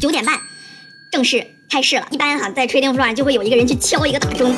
[0.00, 0.40] 九点半
[1.12, 2.06] 正式开市了。
[2.10, 4.50] 一般哈，在 trading floor 上就会有一个人去敲一个大钟，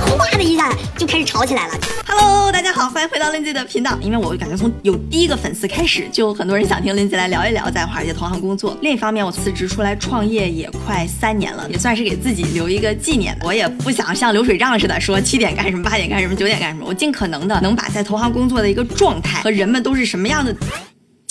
[0.00, 1.74] 哗的一下就开始吵起来了。
[2.06, 3.98] Hello，大家好，欢迎回到 lindy 的频道。
[4.00, 8.74] 因为我感觉从有第一个粉丝开始，就很多人想听 lindy 来聊一聊在华尔街投行工作。
[8.80, 13.36] 另一方面，我辞职出来创业也快三年了，也算是给自己留一个纪念。
[13.42, 16.86] 我也不想像流水账似的说七点干什么，八点干什么，九点干什么。
[16.88, 20.56] 我尽可能的能把在投行工作的一个状态和人们都是什么样的。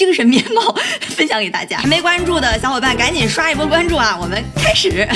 [0.04, 0.76] 精神面貌
[1.16, 4.18] 分享给大家，还没关注的小伙伴赶紧刷一波关注啊！
[4.22, 5.08] 我们开始。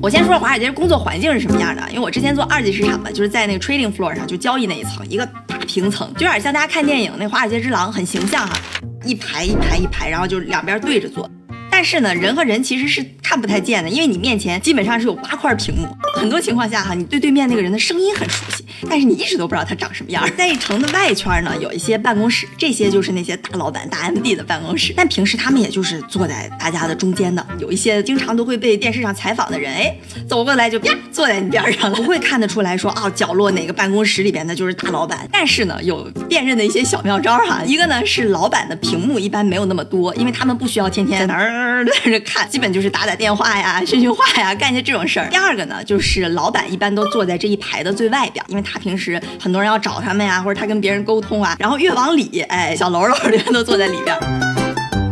[0.00, 8.56] 我先说说华尔街工作环境是什么样的，因为我之前做二级市场嘛，就是在那个 trading floor 上就交易那一层，一个大平层，就有点像大家看电影那《华尔街之狼》，很形象哈，
[9.04, 11.28] 一排一排一排，然后就两边对着坐。
[11.76, 20.24] 但是呢，人和人其实是看不太见的，因为你面前基本上是有八块屏幕，很多情况下哈，你对对面那个人的声音很熟悉，但是你一直都不知道他长什么样。
[20.38, 27.44] 在一城的外圈呢，有一些办公室，这些就是那些大老板、大 MD 的办公室，但平时他们也就是坐在大家的中间的。
[27.58, 29.92] 有一些经常都会被电视上采访的人，哎，
[30.28, 35.28] 走过来就啪坐在你边上了，不会看得出来说啊、角落哪个办公室里边的就是大老板。
[35.32, 42.48] 但是呢，有辨认的一些小妙招哈，一个呢是老板的屏幕一般没有那么多，因为他们不需要天天在那儿在这看。
[42.48, 45.28] 基本就是打打电话呀、训训话呀，干些这种事儿。
[45.28, 51.56] 第二个呢，就是老板一般都坐在这一排的最外边，因为他平时很多人要找他们呀，或者他跟别人沟通啊。
[51.58, 54.53] 然后越往里，哎，小喽啰的人都坐在里边。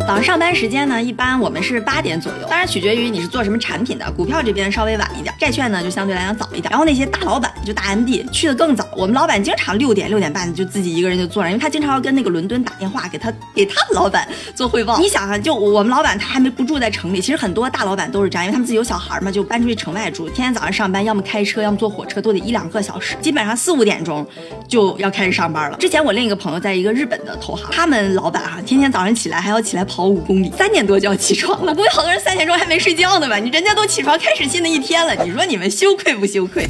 [0.07, 4.11] 早上上班时间呢，一般我们是八点左右，当然取决于你是做什么产品的。
[4.13, 6.71] 股票这边稍微晚一点，债券呢就相对来讲早一点。
[6.71, 14.99] 然后那些大老板就大 MD 去的更早，我们老板经常六点六点半就自己一个人就坐着，因为他经常要跟那个伦敦打电话给他给他的老板做汇报。
[14.99, 24.27] 你想啊，就我们老板他还没不住在城里，其实很多大老板都是这样，因为他们自己有小孩嘛，就搬出去城外住，天天早上上班，要么开车，要么坐火车，都得一两个小时，基本上四五点钟
[24.69, 25.77] 就要开始上班了。
[25.79, 31.75] 之前我另一个朋友在一个日本的投行，他们老板哈、天天早上起来还要起来跑五公里，三点多就要起床了。
[31.75, 33.37] 估计好多人三点钟还没睡觉呢吧？
[33.37, 36.67] 你人家都起床开始新的一天了，你说你们羞愧不羞愧？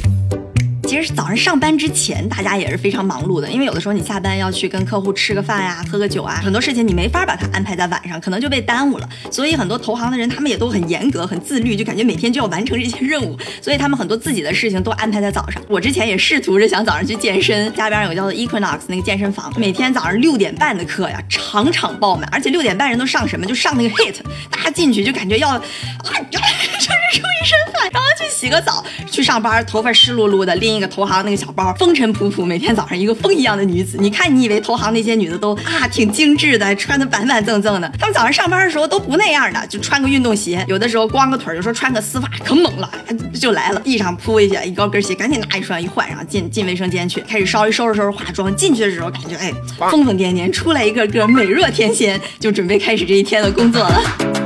[0.93, 9.09] 其实早上上班之前，大家也是非常忙碌的，因为有的时候你下班要去跟客户吃个饭呀、喝个酒啊，很多事情你没法把它安排在晚上，可能就被耽误了。
[9.31, 15.59] 所以很多投行的人，他们也都很严格、很自律，就感觉每天就要完成这些任务，所以他们很多自己的事情都安排在早上。
[15.67, 23.47] 我之前也试图着想早上去健身，家边有个叫做 Equinox 那个健身房，每天早上六点半的课呀，场场爆满，而且六点半人都上什么？
[23.47, 24.17] 就上那个 HIT，
[24.51, 25.59] 大家进去就感觉要啊，
[26.29, 28.02] 就是出一身汗，然后
[28.43, 33.97] 洗个澡，去上班，头发湿漉漉的，拎一个投行那个小包，风尘仆仆，每天早上一个风一样的女子。
[33.97, 42.91] 你看，你以为投行那些女的都啊挺精致的，穿的板板正正的，她们早上上班的时候都不那样的，就穿个运动鞋，有的时候光个腿，有时候穿个丝袜，可猛了，
[43.39, 48.53] 就来了，地上铺一下一高跟鞋，赶紧拿一双一换上，进进卫生间去，开始稍微收拾收拾化妆。
[48.57, 49.53] 进去的时候感觉哎
[49.89, 54.42] 疯疯癫癫，出来一个个美若天仙，就准备开始这一天的工作了。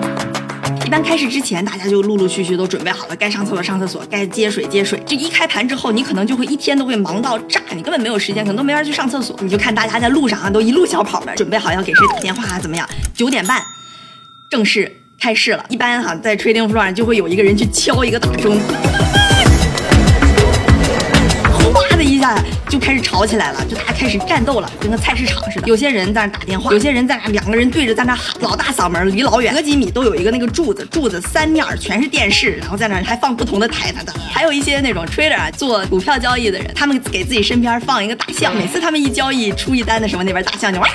[0.87, 4.97] 一般开市之前，大家就陆陆续续都准备好了，该上厕所上厕所，该接水接水。
[5.05, 9.37] 这一开盘之后，你可能就会一天都会忙到炸，你根本没有时间，可能都没法去上厕所。
[9.41, 12.87] 你就看大家在路上啊，都一路小跑的，准备好要给谁打电话啊，怎么样？
[13.13, 13.61] 九点半
[14.49, 14.89] 正式
[15.19, 15.65] 开市了。
[15.67, 18.57] 一般哈、在 trading floor 上就会有一个人去敲一个大钟。
[21.73, 22.37] 哗的一下
[22.69, 25.67] 就开始吵起来了，就大家开始战斗了，跟个菜市场似的。
[25.67, 34.13] 有些人在那打电话，有些人在那两个人对着在那喊，老大嗓门离老远，隔几米都有一个那个柱子，柱子三面全是电视，然后在那还放不同的台，的。
[34.31, 40.87] 还有一些那种 trader，做股票交易的人，他们给自己身边放一个大象，每次他们一交易出一单的时候，那边大象就哇，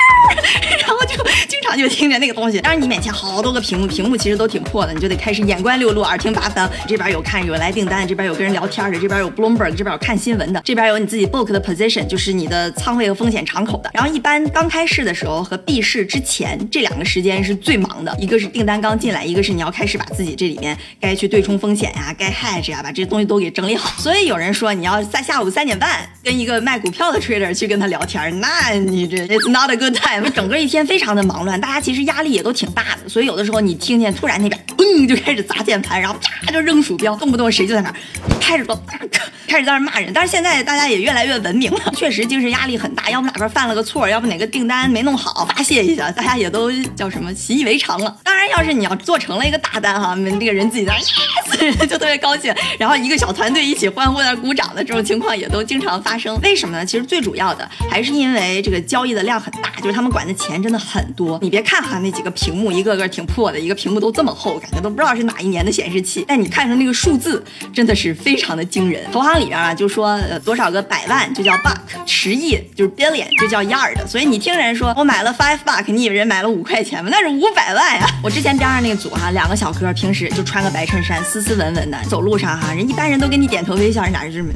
[0.92, 1.16] 然后就
[1.48, 2.60] 经常就听见那个东西。
[2.60, 6.70] 当然你面前好多个屏幕，屏幕其实都挺破的，你就得开始眼观六路，耳听八方。
[6.86, 13.90] 这边有看有来订单，这边有跟人聊天的，这边有 Bloomberg，这边有看新闻的，这边有你自己 book 的 position，就是你的仓位和风险敞口的。
[13.94, 23.98] 然后一般刚开市的时候和闭市之前这两个时间是最忙的，一个是订单刚进来，一个是你要开始把自己这里面该去对冲风险呀、该 hedge 呀，把这些东西都给整理好。
[23.98, 30.28] 所以有人说你要在下午三点半跟一个卖股票的 trader 去跟他聊天，那你这 it's not a good time。
[30.30, 34.60] 整个一天非常的忙乱，大家其实压力也都挺大的，所以有的时候你听见突然那边
[34.92, 37.94] 嘣就开始砸键盘，然后啪就扔鼠标，动不动谁就在那儿
[38.40, 38.74] 开始都
[39.48, 40.12] 开始在那儿骂人。
[40.12, 48.16] 但是现在大家也越来越文明了，确实精神压力很大，要不哪边犯了个错，要不哪个订单没弄好，发泄一下，大家也都叫什么习以为常了。
[48.22, 56.38] 当然，要是你要做成了一个大单哈，那个人自己在那儿 yes 就特别高兴，然后一个小团队一起欢呼在那鼓掌的这种情况也都经常发生。
[56.40, 56.84] 为什么呢？
[56.84, 61.38] 其实最主要的还是因为这个交易的量很大，就是他们管的钱真的很多。
[61.42, 67.42] 你别看哈那几个屏幕一个个挺破的，一个屏幕都这么厚，感觉都不知道是哪一年的显示器，但你看成那个数字，
[67.72, 69.02] 真的是非常的惊人。
[69.12, 71.76] 投行里边啊，就说呃多少个百万就叫 buck，
[72.06, 77.08] 十亿就是 billion 就叫 yard，所以你听人说我买了 five buck，你以为人买了五块钱吗？
[77.12, 78.06] 那是五百万呀！
[78.22, 84.50] 我之前边上那个组哈，两个小哥平时就穿个白衬衫，斯斯文文的，走路上哈，人一般人都给你点头微笑，人俩是这么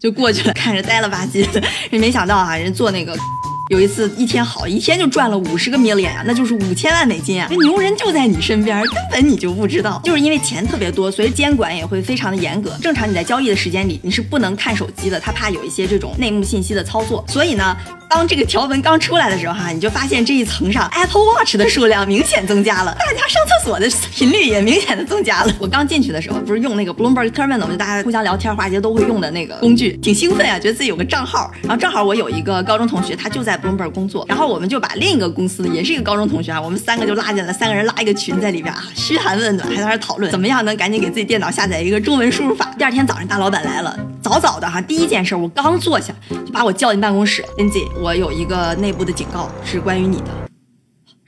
[0.00, 3.14] 就过去了，看着呆了吧唧的，人没想到哈，人做那个。
[3.70, 7.48] 有一次一天好，一天就赚了五十个 million 啊，那就是五千万美金啊！
[7.50, 10.00] 牛人就在你身边，根本你就不知道。
[10.02, 12.76] 就是因为钱特别多，所以监管也会非常的严格。
[12.82, 17.24] 正常你在交易的时间里，你是不能看手机的，他怕有一些这种内幕信息的操作。
[17.28, 17.76] 所以呢，
[18.08, 25.54] 当这个条文刚出来的时候哈，你就发现这一层上 Apple Watch 的数量明显增加了，大家上厕所的频率也明显的增加了。
[25.60, 31.52] 我刚进去的时候不是用那个 Bloomberg Terminal，就大家互相聊天、华尔街都会用的那个工具，挺兴奋啊，觉得自己有个账号。
[31.62, 34.50] 然后正好我有一个高中同学，他就在本本工作，然后。
[34.50, 42.68] 我们就把另一个公司也是一个高中同学啊，我们三个就拉进来，三个人拉一个群在里边啊，嘘寒问暖，还在那讨论怎么样能赶紧给自己电脑下载一个中文输入法。
[42.76, 46.12] 第二天早上大老板来了，早早的哈，第一件事我刚坐下
[46.44, 50.49] 就把我叫进办公室，Lindsay，我有一个内部的警告是关于你的。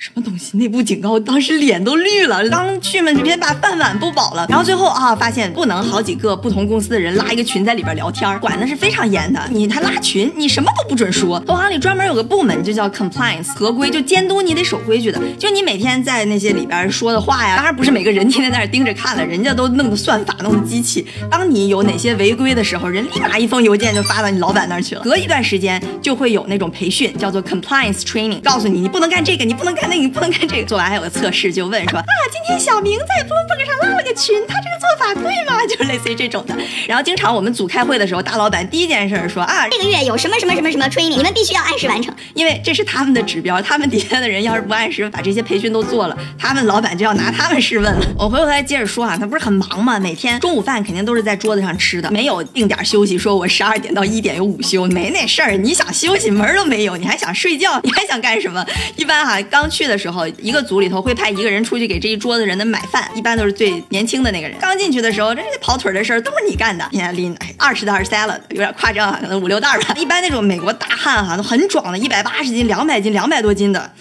[0.03, 0.57] 什么东西？
[0.59, 2.43] 内部警告，当时脸都绿了。
[2.49, 4.45] 刚去嘛，直接把饭碗不保了。
[4.49, 9.41] 然后最后啊，发现不能好几个不同公司的人拉一个群在里边聊天，管的是非常严的。
[9.49, 11.39] 你他拉群，你什么都不准说。
[11.47, 15.21] 投行里专门有个部门，就叫 compliance 合规，就监督你得守规矩的。
[15.39, 21.07] 就你每天在那些里边说的话呀，当然不是每个人天天在那盯着看了，人家都弄的算法，弄的机器。
[21.31, 25.03] 当你有哪些违规的时候，人立马一封邮件就发到你老板那儿去了。
[25.03, 29.92] 隔一段时间就会有那种培训，叫做 compliance training，告诉你你不能干这个，你不能干。
[29.93, 35.61] 那你不能干这个，做完还有个测试，就问说啊，今天小明在 Bloomberg 上拉了个群，他这个做法对吗？
[35.69, 36.57] 就是类似于这种的。
[36.89, 43.61] 然后经常我们组开会的时候，大老板第一件事说啊，这个月有什么什么什么什么 training，你们必须要按时完成，因为这是他们的指标。
[43.61, 48.01] 他们底下的人要是不按时把这些培训都做了，他们老板就要拿他们试问了。
[48.19, 50.01] 我回过头来接着说啊，他不是很忙吗？
[50.01, 53.19] 每天中午饭肯定都是在桌子上吃的，没有定点休息。
[53.19, 55.53] 说我十二点到一点有午休，没那事儿。
[55.53, 58.65] 你想休息门都没有，你还想睡觉，你还想干什么？
[58.97, 60.63] 一般哈，刚去去的时候一个。
[60.63, 64.57] 组里头会派一个人出去给这一桌子人的买饭，一般都是最年轻的那个人。
[64.61, 66.87] 刚进去的时候，这些跑腿的事儿都是你干的。
[66.93, 69.93] 天天拎二十袋 salad，有点夸张啊，可能五六袋吧。
[69.99, 73.93] 一般那种美国大汉哈都很壮的，一百八十斤、两百斤、两百多斤的。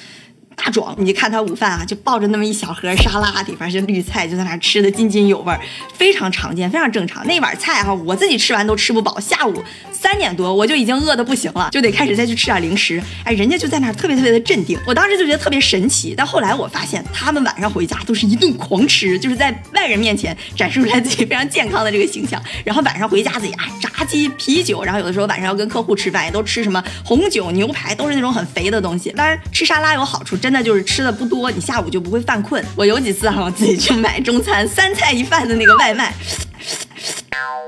[0.56, 5.60] 大壮，你看他午饭啊，就抱着那么一小盒沙拉，里边是绿菜，就在那吃的津津有味儿，
[5.96, 7.26] 非常常见，非常正常。
[7.26, 9.20] 那碗菜哈，我自己吃完都吃不饱。
[9.20, 9.64] 下午
[10.02, 13.02] 三点多，我就已经饿得不行了，就得开始再去吃点零食。
[13.24, 16.14] 哎，人家就在那儿特别特别的镇定，我当时就觉得特别神奇。
[16.16, 22.42] 但后来我发现，他们晚上回家都是一顿狂吃，就是在外人面前展示出来自己非常健康的这个形象。
[22.64, 29.12] 然后晚上回家自己啊，炸鸡、啤酒，然后有的时候晚上要跟客户吃饭，也都吃什么红酒、牛排，都是那种很肥的东西。
[29.12, 30.52] 当然吃沙拉有好处，真。
[30.52, 32.62] 的就是吃的不多，你下午就不会犯困。
[32.76, 36.14] 我有几次哈，我自己去买中餐，三菜一饭的那个外卖，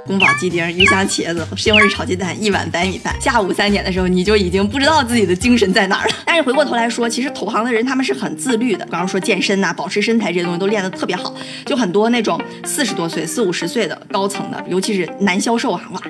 [0.06, 3.16] 宫保鸡丁、鱼香茄子、西红柿炒鸡蛋，一碗白米饭。
[3.22, 6.16] 下午三点的时候，你就已经不知道自己的精神在哪儿了。
[6.26, 8.86] 但是回过头来说，其实投行的人他们是很自律的。
[8.86, 11.34] 刚刚说健身呐，保持身材这些东西都练得特别好，
[11.66, 16.02] 就很多那种四十多岁、四五十岁的高层的，尤其是男销售啊，哇。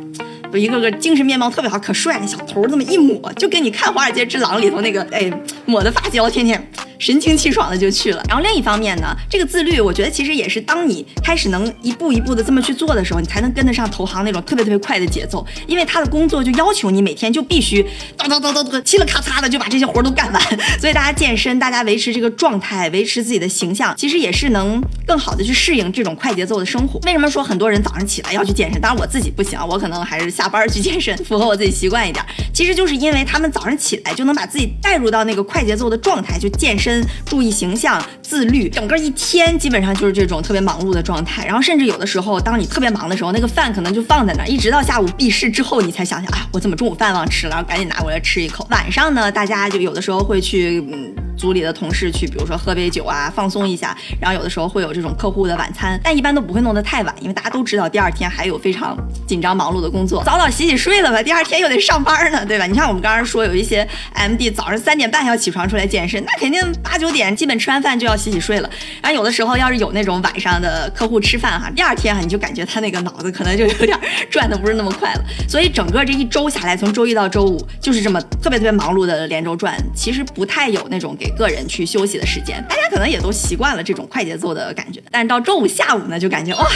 [0.52, 5.32] 就一个个精神面貌特别好，可帅，小头这么一抹，就跟你看《华尔街之狼》里头那个哎
[5.66, 6.64] 抹的发胶，天天。
[7.04, 8.24] 神清气爽的就去了。
[8.30, 15.46] 然后另一方面呢，这个自律，我觉得其实也是当你开始能一步一步的这么去做的时候，你才能跟得上投行那种特别特别快的节奏。
[15.68, 17.84] 因为他的工作就要求你每天就必须
[18.18, 20.42] 叨叨叨叨叨，嘁了咔嚓的就把这些活都干完。
[20.80, 27.00] 所以大家健身，大家维持这个状态，维持自己的形象，其实也是能更好的去适应这种快节奏的生活。
[27.06, 28.80] 为什么说很多人早上起来要去健身？
[28.80, 32.24] 当然我自己不行，我可能还是下班去健身，符合我自己习惯一点。
[32.54, 36.93] 其实就是因为他们早上起来就能把自己带入到那个快节奏的状态，就健身，
[37.26, 37.74] 注意形。
[37.74, 41.44] 象自律，整个一天基本上就是这种特别忙碌的状态。
[41.44, 48.66] 然后甚至有的时候，当你特别忙的时候，那个饭可能就放在那儿，一直到下午闭市之后，你才想想，啊，我怎么中午饭忘吃了，然后赶紧拿过来吃一口。
[48.70, 50.86] 晚上呢，大家就有的时候会去。
[50.92, 51.23] 嗯。
[51.38, 53.96] 组里的同事去，比如说喝杯酒啊，放松一下。
[54.20, 58.98] 然后有的时候会有这种客户的晚餐，但一般都不会弄得太晚，因为大家都知道第二天还有非常
[59.28, 62.66] 紧张忙碌的工作，早早洗洗睡了吧，第二天又得上班呢，对吧？
[62.66, 68.70] 你像我们刚刚说有一些 MD 早上三点半要起床出来健身，那肯定八九点基本吃完饭就要洗洗睡了。
[69.02, 73.98] 然后有的时候要是有那种晚上的客户吃饭哈，第二天哈你就感觉他那个脑子可能就有点
[74.30, 75.24] 转的不是那么快了。
[75.48, 85.02] 所以整个这一周下来，从周一到周五就是这么特别特别忙碌的连轴转，其实不太有那种给个人去休息的时间，大家可能也都习惯了这种快节奏的感觉。
[85.10, 86.68] 但是到周五下午呢，就感觉哇，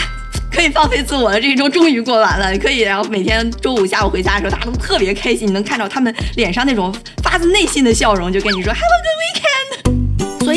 [0.50, 2.78] 可以放飞自我了，这一周终于过完了，可以。
[2.78, 9.47] 然后每天周五下午回家的时候，大家都特别开心，你能看到他们脸上那种发自内心的笑容，就跟你说 Have a good weekend。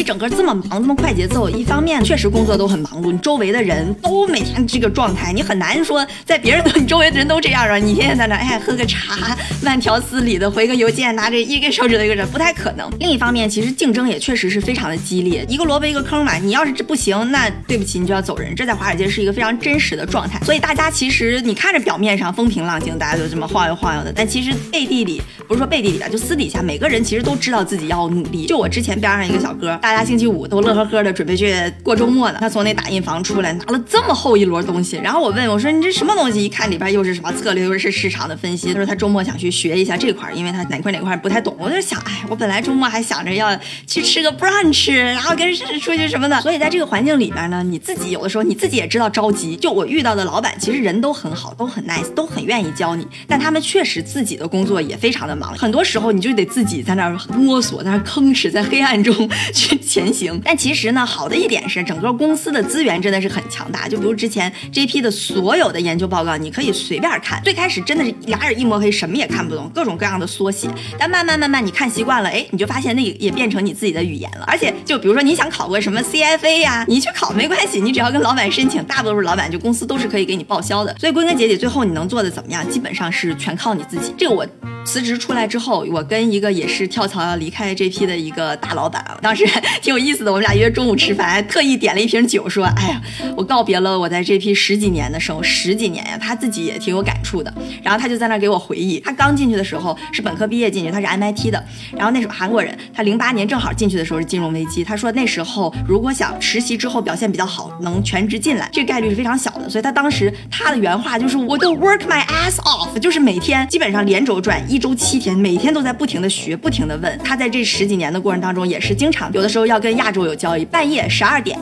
[0.03, 12.89] 整个这么忙，这么快节奏，一方面确实工作都很忙碌，你周围的人都每天这个状态，你很难说在别人都你周围的人都这样啊，你天天在那哎喝个茶，慢条斯理的回个邮件，拿着一根手指头一个人，不太可能。
[13.00, 18.53] 另一方面，其实竞争也确实是非常的激烈，一个萝卜一个坑嘛，你要是这不行，那对不起，你就要走人。
[18.55, 28.46] 这在华尔街是一个非常真实的状态，所以大家其实你看着表面上风平浪静，大家就这么晃悠晃悠的，但其实背地里不是说背地里吧，就私底下每个人其实都知道自己要努力。
[28.46, 36.46] 就我之前边上一个小哥，大大家星期五都乐呵呵的准备去过周末呢，他从那打印房出来，拿了这么厚一摞东西，然后我问我说你这什么东西？
[36.46, 38.70] 一看里边又是什么策略，又是市场的分析。
[38.70, 41.54] 他说他周末想去学一下这块，因为他哪块哪块不太懂。
[41.60, 43.54] 我就想，哎，我本来周末还想着要
[43.86, 46.40] 去吃个 brunch，然后跟出去什么的。
[46.40, 49.58] 所以在这个环境里边呢，你自己有的时候你自己也知道着急。
[49.58, 60.40] 就我遇到的老板，其实人都很好，都很 nice，都很愿意教你，但他们确实自己的工作也非常的忙，很多时候你就得自己在那摸索，在那吭哧，在黑暗中去前行。
[60.44, 63.88] 但其实呢，好的一点是整个公司的资源真的是很强大。
[63.88, 67.42] 就比如之前 JP 的所有的研究报告，你可以随便看。
[67.44, 70.68] 最开始真的是俩眼一摸黑，什么也看不懂，各种各样的缩写。
[70.98, 74.46] 但慢慢慢慢你看习惯了，哎，你就发现那也变成你自己的语言了。
[74.48, 80.96] 而且就比如说你想考个什么 CFA 呀，你去考没关系，你只要跟老板申请，大多数老板就公司都是可以给你报销的。
[81.00, 84.13] 所以归根结底，最后你能做的怎么样，基本上是全靠你自己。
[84.18, 84.46] 这个我。
[84.84, 89.46] 辞职出来之后，我跟一个也是跳槽要离开 JP 的一个大老板，当时
[89.82, 90.32] 挺有意思的。
[90.32, 93.02] 我们俩约中午吃饭，特意点了一瓶酒，说：“哎呀，
[93.38, 97.54] 我告别了我在 JP 十几年的生活，十几年呀。”他自己也挺有感触的。
[97.82, 101.64] 然后他就在那给我回忆，他刚进去的时候是本科毕业进去，他是 MIT 的。
[101.96, 104.84] 然后那时候韩国人，他零八年正好进去的时候是金融危机。
[104.84, 109.70] 他说那时候如果想实习之后表现比较好，能全职进来，这概率是非常小的。
[109.70, 117.20] 所以他当时他的原话就是：“我都 work my ass off，就是每天基本上连轴转，一周七天，每。”天都在不停的学，不停的问。
[117.20, 120.66] 他在这十几年的过程当中，也是经常有的时候要跟亚洲有交易。
[120.66, 121.56] 半夜十二点，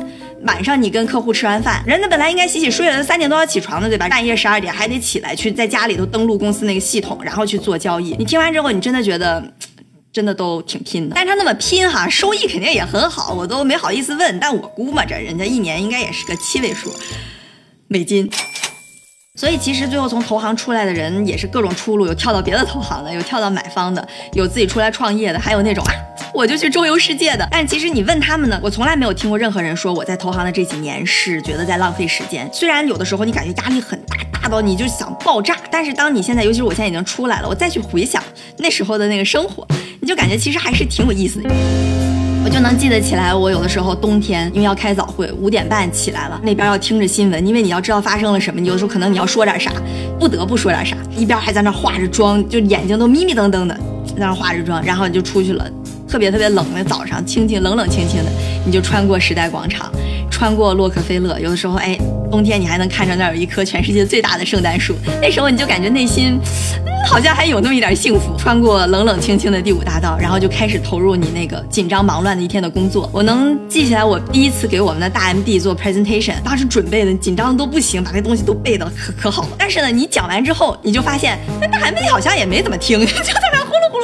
[0.43, 4.07] 晚上你跟客户吃完饭，人家本来应该洗洗睡了，三点多要起床的，对吧？
[4.07, 8.15] 半夜十二点还得起来去在家里头登录公司那个系统，然后去做交易。
[8.17, 9.43] 你听完之后，你真的觉得，
[10.13, 11.13] 真的都挺拼的。
[11.13, 14.39] 但是他那么拼哈，收益肯定也很好，我都没好意思问。
[14.39, 16.89] 但我估摸着，人家一年应该也是个七位数
[17.89, 18.29] 美金。
[19.39, 25.93] 所以其实最后从投行出来的人也是各种出路，有跳到别的投行的，有跳到买方的，有自己出来创业的，还有那种啊，
[26.33, 27.47] 我就去周游世界的。
[27.49, 32.49] 但其实你问他们呢，我从来没有听过任何人说我在投行的这几年是觉得在浪费时间。
[32.51, 38.21] 虽然有的时候你感觉压力很大，大到你就想爆炸，但是当你现在，尤其是我现在已经出来了，我再去回想
[38.57, 39.65] 那时候的那个生活，
[40.01, 41.49] 你就感觉其实还是挺有意思的。
[42.49, 49.71] 就能记得起来，我有的时候冬天因为要开早会，五点半起来了，那边要听着新闻，因为你要知道发生了什么，你有时候可能你要说点啥，
[50.19, 53.75] 不得不说点啥，一边还在那化着妆，就眼睛都迷迷瞪瞪的
[54.07, 55.69] 在那化着妆，然后你就出去了，
[56.07, 58.31] 特别特别冷的早上，清清冷冷清清的，
[58.65, 59.91] 你就穿过时代广场，
[60.39, 61.99] 穿过洛克菲勒，有的时候哎，
[62.31, 66.39] 冬天你还能看着那儿有一棵全世界最大的圣诞树，那时候你就感觉内心。
[67.05, 68.35] 好像还有那么一点幸福。
[68.37, 73.09] 穿过冷冷清清的第五大道，然后就开始投入你那个紧张忙乱的一天的工作。
[73.11, 79.49] 我能记起来，我第一次给我们的大 MD 做 presentation，当时准备的紧张的都不行，把那东西都背的可可好了。
[79.57, 83.58] 但是呢，你讲完之后，你就发现那大 MD 好像也没怎么听， 就在那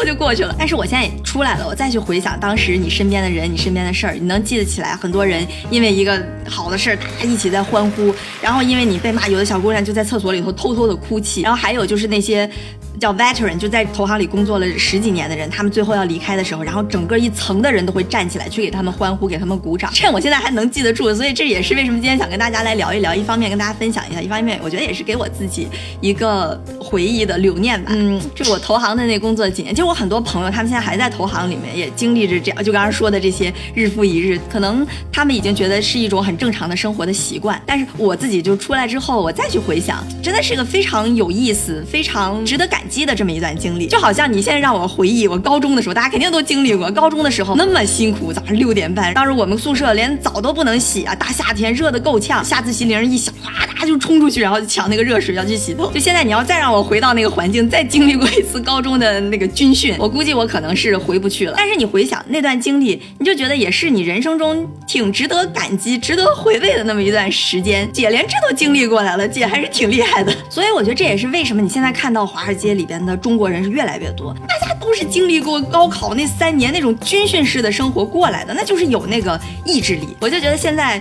[0.05, 0.55] 就过去了。
[0.57, 8.13] 但是我现在也出来了，我再去回想当时你身边的人，你身边的事儿，你能记得起来很多人因为一个好的事儿，大家一起在欢呼。
[8.41, 11.41] 然后因为你被骂，有的小姑娘就在厕所里头偷偷的哭泣。
[11.41, 12.49] 然后还有就是那些。
[12.97, 19.91] 叫 veteran，就在投行里工作了十几年的人，他们最后要离开的时候，然后整个一层的人都会站起来去给他们欢呼，给他们鼓掌。
[19.93, 23.13] 趁我现在还能记得住，所以这也是为什么今天想跟大家来聊一聊。
[23.13, 25.67] 一方面跟大家分享一下，一方面我觉得也是给我自己
[25.99, 27.91] 一个回忆的留念吧。
[27.93, 37.59] 嗯，就我投行的那工作几年，其实我很多朋友，他们现在还在投行里面，也经历着这样，就刚刚说的这些日复一日，可能他们已经觉得是一种很正常的生活的习惯。
[37.65, 43.87] 但是我自己就出来之后，我再去回想，真的是个非常有意思、非常值得感激的这么一段经历。
[43.87, 55.91] 就好像你现在让我回忆我高中的时候，大家肯定都经历过高中的时候那么辛苦，早上六点半，当时我们宿舍连澡都不能洗啊，大夏天热的够呛，下自习铃一响，哗嗒就冲出去，然后抢那个热水要去洗头。
[55.91, 61.53] 就现在你要再让我我回到那个环境，再经历过一次高中的那个军训， 我估计我可能是回不去了。
[61.55, 67.89] 但是你回想那段经历，你就觉得也是你人生中挺值得感激、值得回味的那么一段时间。
[67.93, 70.35] 姐连这都经历过来了，姐还是挺厉害的。
[70.51, 80.09] 所以我觉得这也是为什么你现在看到华尔街里边的中国人是越来越多，大家都是经历过高考那三年那种军训式的生活过来的，那就是有那个意志力。
[80.19, 80.99] 我就觉得现在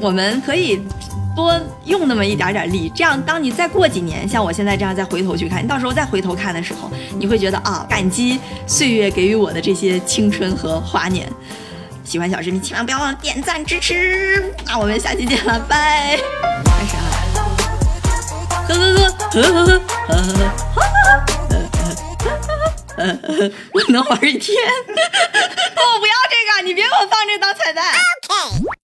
[0.00, 0.80] 我们可以
[1.34, 11.28] 多用那么一点点力，这样当你再过几年，像我现在这样再回头去看，你到时候再回头看的时候，你会觉得啊，感激岁月给予我的这些青春和华年。
[12.04, 14.54] 喜欢小视频，千万不要忘了点赞支持。
[14.66, 16.18] 那我们下期见了，拜。
[16.64, 17.02] 开始啊！
[18.68, 19.00] 呵呵呵
[19.30, 19.74] 呵呵呵呵
[21.46, 21.64] 呵
[22.96, 24.54] 呵呵，我能玩一天。
[24.86, 27.84] 我不要这个，你别给我放这当彩蛋。
[28.28, 28.74] OK。